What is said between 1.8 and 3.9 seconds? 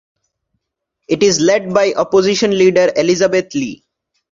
Opposition Leader Elizabeth Lee